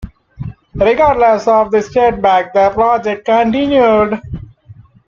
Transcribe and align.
Regardless 0.73 1.47
of 1.47 1.69
the 1.69 1.79
setback, 1.83 2.55
the 2.55 2.71
project 2.71 3.23
continued. 3.23 4.19